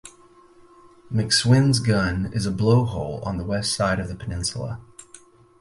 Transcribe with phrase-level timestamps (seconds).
[1.13, 4.81] McSwyne's Gun is a blow hole on the west side of the peninsula.